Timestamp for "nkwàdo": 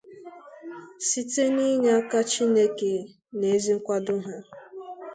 3.77-4.15